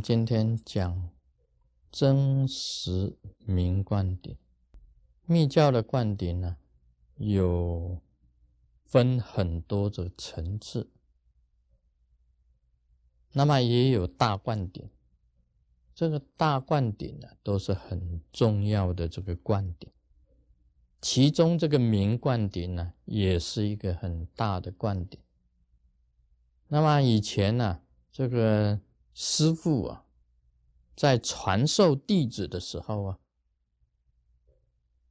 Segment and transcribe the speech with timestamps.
[0.00, 1.10] 今天讲
[1.90, 4.36] 真实名灌顶，
[5.26, 6.56] 密教的灌顶呢，
[7.16, 8.00] 有
[8.84, 10.90] 分很多的层次，
[13.32, 14.88] 那么也有大灌顶。
[15.94, 19.90] 这个大灌顶呢，都是很重要的这个灌顶，
[21.00, 25.20] 其中这个明灌顶呢，也是一个很大的灌顶。
[26.68, 28.80] 那么以前呢，这个
[29.22, 30.06] 师傅啊，
[30.96, 33.18] 在传授弟子的时候啊，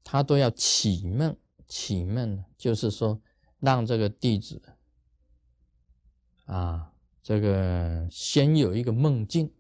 [0.04, 1.38] 他都要启梦，
[1.68, 3.22] 启梦就是说
[3.60, 4.60] 让这个弟子
[6.46, 9.54] 啊，这个先有一个梦境。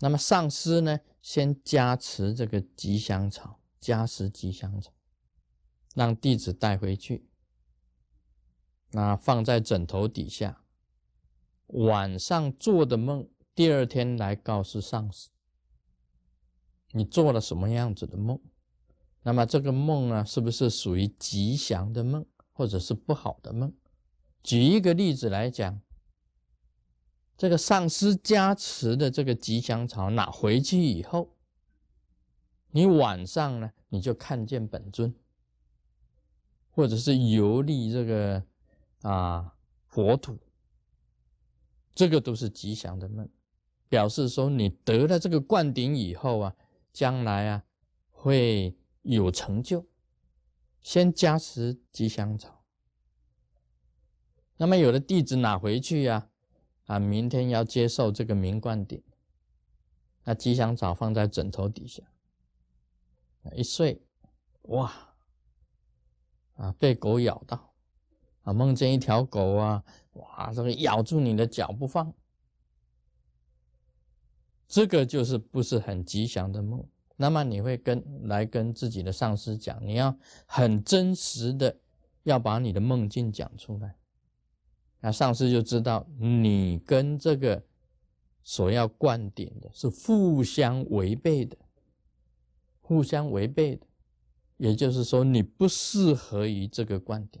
[0.00, 4.92] 那么上师呢，先加持这个吉祥草，加持吉祥草，
[5.94, 7.28] 让弟子带回去，
[8.90, 10.61] 那放在枕头底下。
[11.72, 15.30] 晚上做的梦，第二天来告诉上司，
[16.90, 18.38] 你做了什么样子的梦？
[19.22, 23.72] 那么这个梦呢，是不是属于吉祥的梦，或者是不好的梦？
[24.42, 25.80] 举一个例子来讲，
[27.38, 31.36] 这个上司加持的这个吉祥草拿回去以后，
[32.72, 35.14] 你晚上呢，你就看见本尊，
[36.70, 38.44] 或者是游历这个
[39.00, 39.54] 啊
[39.86, 40.38] 佛土。
[41.94, 43.28] 这个都是吉祥的梦，
[43.88, 46.56] 表示说你得了这个灌顶以后啊，
[46.92, 47.64] 将来啊
[48.10, 49.86] 会有成就。
[50.80, 52.64] 先加持吉祥草，
[54.56, 56.28] 那么有的弟子拿回去呀，
[56.86, 59.00] 啊，明天要接受这个明灌顶，
[60.24, 62.02] 那吉祥草放在枕头底下，
[63.54, 64.02] 一睡，
[64.62, 64.92] 哇，
[66.54, 67.71] 啊，被狗咬到，
[68.42, 69.82] 啊，梦见一条狗啊。
[70.12, 72.12] 哇，这个咬住你的脚不放，
[74.68, 76.86] 这个就是不是很吉祥的梦。
[77.16, 81.78] 那么你会跟来跟自己的上司讲，你要很真实的
[82.24, 83.96] 要把你的梦境讲出来，
[85.00, 87.62] 那上司就知道你跟这个
[88.42, 91.56] 所要灌顶的是互相违背的，
[92.80, 93.86] 互相违背的，
[94.56, 97.40] 也就是说你不适合于这个灌顶，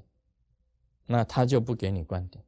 [1.12, 2.40] 那他就不给你灌顶。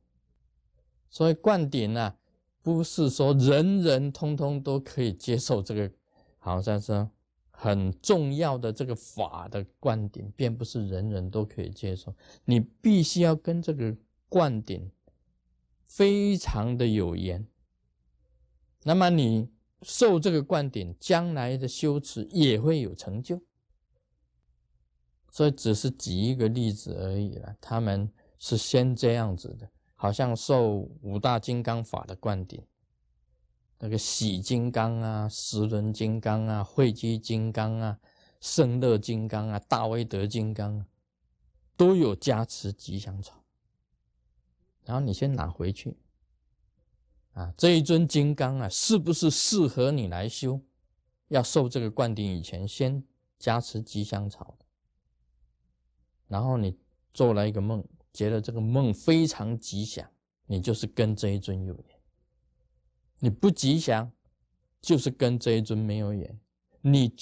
[1.11, 2.17] 所以灌顶呢，
[2.63, 5.93] 不是说人人通通都可以接受这个，
[6.39, 7.07] 好像是
[7.51, 12.15] 很重要的这个法的灌顶，并不是人人都可以接受。
[12.47, 13.95] 你必须要跟这个
[14.31, 14.91] 灌顶
[15.87, 17.47] 非常的有缘，
[18.83, 19.51] 那么你
[19.83, 23.43] 受这个灌顶，将来的修持也会有成就。
[25.31, 28.09] 所以只是举一个例子而已了，他们
[28.39, 29.71] 是先这样子的。
[29.97, 32.63] 好像受五大金刚法的灌顶，
[33.79, 37.99] 那个喜金刚啊、十轮金刚啊、慧基金刚啊、
[38.39, 40.87] 胜乐金刚啊、大威德金刚啊，
[41.75, 43.45] 都有加持吉祥草。
[44.83, 45.97] 然后你先拿回去
[47.33, 50.61] 啊，这一尊金刚啊，是不是适合你来修？
[51.29, 53.03] 要受这个灌顶以前，先
[53.39, 54.59] 加持吉祥草。
[56.29, 56.77] 然后你
[57.15, 57.83] 做了一个梦。
[58.15, 60.09] 觉得这个梦非常吉祥，
[60.47, 61.99] 你就是跟这一尊有缘；
[63.19, 64.13] 你不吉祥，
[64.81, 66.41] 就是跟这一尊没有缘。
[66.81, 67.13] 你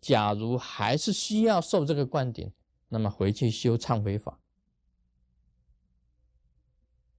[0.00, 2.50] 假如还是需要受这个灌顶，
[2.88, 4.40] 那么回去修忏悔法，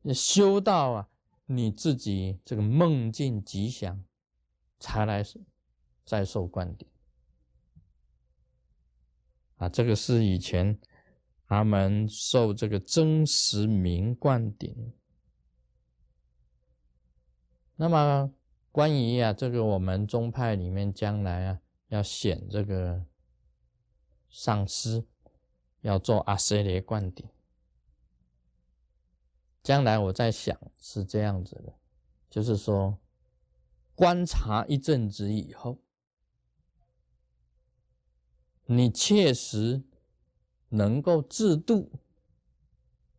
[0.02, 1.10] 你修到啊，
[1.46, 4.04] 你自己这个梦境吉祥，
[4.80, 5.24] 才来
[6.04, 6.90] 再受灌顶。
[9.58, 10.80] 啊，这个是以前。
[11.52, 14.94] 他们受这个真实名灌顶。
[17.76, 18.34] 那么
[18.72, 23.06] 关于啊，这个我们宗派里面将来啊，要选这个
[24.30, 25.06] 上师，
[25.82, 27.28] 要做阿阇黎灌顶。
[29.62, 31.74] 将来我在想是这样子的，
[32.30, 32.98] 就是说
[33.94, 35.80] 观察一阵子以后，
[38.68, 39.84] 你确实。
[40.72, 41.92] 能够自度，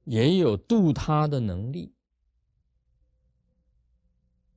[0.05, 1.95] 也有度他的能力。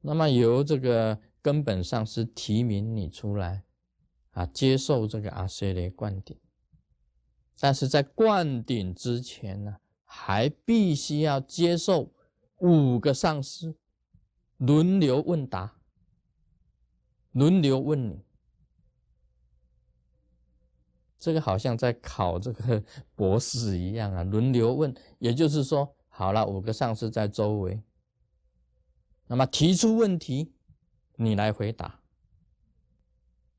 [0.02, 3.64] 那么由这个根本上是提名你出来，
[4.32, 6.38] 啊，接受这个阿阇黎灌顶。
[7.60, 12.14] 但是在灌顶之前呢，还必须要接受
[12.58, 13.76] 五个上师
[14.58, 15.80] 轮流问答，
[17.32, 18.24] 轮流问你。
[21.18, 22.84] 这个好像在考这个
[23.16, 24.94] 博士一样啊，轮流问。
[25.20, 27.82] 也就是说，好了，五个上司在周围，
[29.28, 30.54] 那么提出问题，
[31.16, 32.02] 你来回答。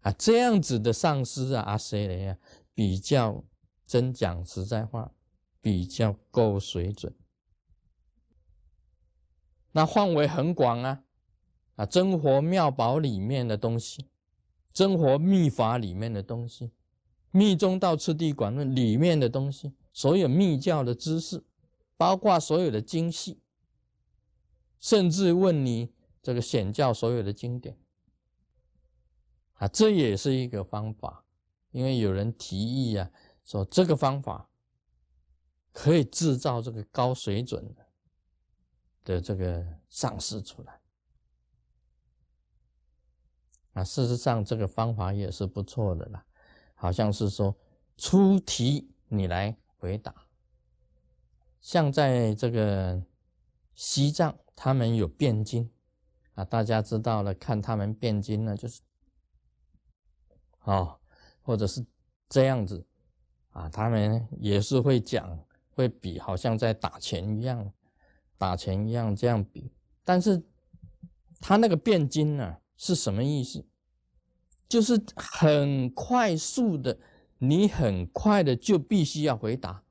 [0.03, 2.39] 啊，这样子的上师啊，阿谁雷啊，
[2.75, 3.43] 比较
[3.87, 5.13] 真讲实在话，
[5.61, 7.13] 比较够水准。
[9.73, 11.03] 那范围很广啊，
[11.75, 14.09] 啊，真活妙宝里面的东西，
[14.73, 16.71] 真活秘法里面的东西，
[17.37, 21.45] 密宗道次第广论里面的东西，所有密教的知识，
[21.99, 23.43] 包括所有的经系，
[24.81, 25.93] 甚至问你
[26.23, 27.79] 这个显教所有的经典。
[29.59, 31.27] 啊，这也是一个方法，
[31.73, 33.11] 因为有人提议啊，
[33.45, 34.49] 说这个方法
[35.73, 37.87] 可以制造这个高水准的
[39.05, 40.81] 的这个上市出来。
[43.75, 46.25] 啊，事实上这个方法也是不错的啦，
[46.77, 47.57] 好像是说
[47.97, 50.15] 出题你来回答，
[51.61, 53.03] 像在这个
[53.75, 55.69] 西藏，他们有辩经
[56.35, 58.81] 啊，大家知道了，看他们辩经呢，就是。
[60.65, 60.99] 哦，
[61.43, 61.87] 或者是
[62.29, 62.85] 这样子
[63.53, 65.39] 啊，他们也是会讲，
[65.71, 67.73] 会比，好像在打钱一样，
[68.37, 69.73] 打钱一样这样比。
[70.03, 70.43] 但是
[71.41, 73.65] 他那个辩经呢，是什么意思？
[74.69, 76.99] 就是很快速的，
[77.39, 79.83] 你很快的就必须要回答，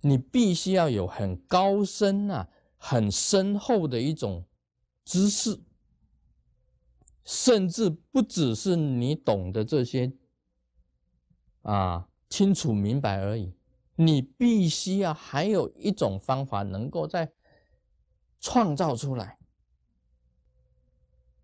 [0.00, 4.44] 你必须要有很高深啊、很深厚的一种
[5.04, 5.60] 知识。
[7.22, 10.12] 甚至不只是你懂得这些
[11.62, 13.54] 啊，清楚明白而已，
[13.94, 17.30] 你必须要还有一种方法，能够在
[18.40, 19.38] 创造出来，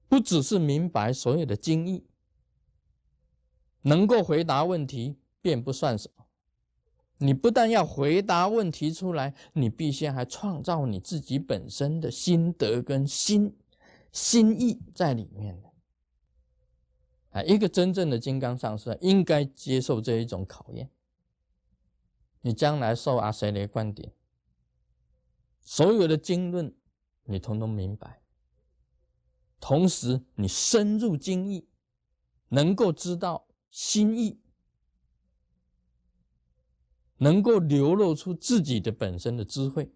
[0.08, 2.06] 不只是明白所有的经义，
[3.82, 6.26] 能够回答问题便不算什么。
[7.18, 13.56] 你不但要回答问题出来，你必须还创造你自己本身的心得跟心
[14.12, 15.72] 心意在里面的。
[17.30, 20.90] 啊，一个真正的金刚上师应该接受这一种考验。
[22.42, 24.12] 你将来受阿塞雷灌顶，
[25.60, 26.72] 所有的经论
[27.24, 28.20] 你通通明白，
[29.60, 31.68] 同时你深入经义，
[32.48, 34.40] 能够知道心意，
[37.18, 39.92] 能够流露出自己的本身的智慧，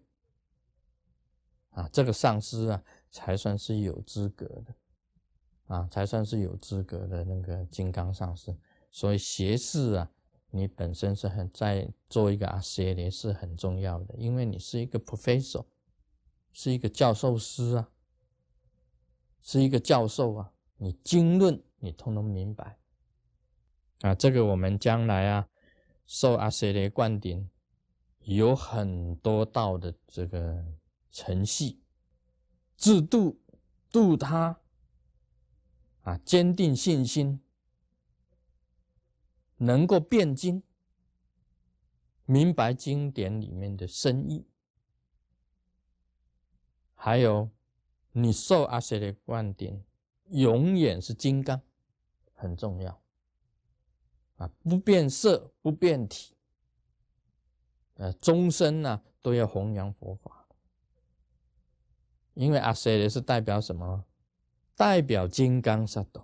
[1.69, 4.75] 啊，这个上师啊，才算是有资格的。
[5.67, 8.53] 啊，才算是有资格的那个金刚上师。
[8.91, 10.11] 所以学士啊，
[10.49, 15.65] 你本身是很在做一个阿邪连是很重要的，因为你是一个 professor，
[16.51, 17.89] 是一个教授师啊，
[19.41, 22.77] 是一个教授啊，你经论你通通明白
[24.01, 24.15] 啊。
[24.15, 25.47] 这个我们将来啊，
[26.05, 27.49] 受阿邪雷灌顶，
[28.19, 30.65] 有很多道的这个
[31.11, 31.79] 程序
[32.77, 33.41] 制度
[33.91, 34.57] 度他。
[36.03, 37.41] 啊，坚定信心，
[39.57, 40.63] 能够辩经，
[42.25, 44.47] 明白经典里面的深意，
[46.95, 47.51] 还有
[48.11, 49.83] 你受阿舍的观点，
[50.29, 51.61] 永远是金刚，
[52.33, 53.01] 很重要。
[54.37, 56.35] 啊，不变色，不变体，
[57.95, 60.47] 呃，终身呢都要弘扬佛法，
[62.33, 64.05] 因为阿舍的是代表什么？
[64.75, 66.23] 代表金刚萨埵，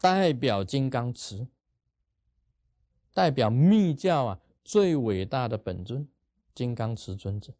[0.00, 1.46] 代表金刚持，
[3.12, 6.08] 代表密教啊最伟大的本尊
[6.54, 7.52] 金刚持尊者。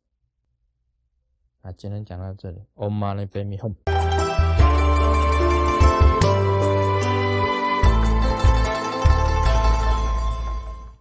[1.63, 3.98] 啊，今天讲到这里，Om Mani Padme Hum。